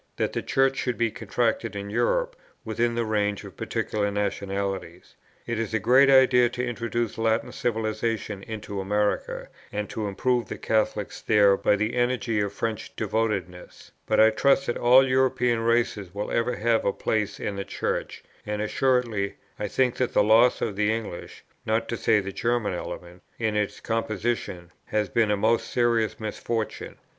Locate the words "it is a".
5.45-5.79